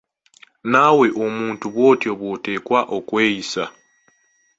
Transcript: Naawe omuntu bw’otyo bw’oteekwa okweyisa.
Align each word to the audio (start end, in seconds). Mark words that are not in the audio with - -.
Naawe 0.71 1.07
omuntu 1.25 1.65
bw’otyo 1.73 2.11
bw’oteekwa 2.19 2.79
okweyisa. 2.97 3.63